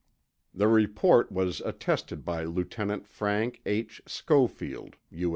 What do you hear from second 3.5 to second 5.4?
H. Schofield, U.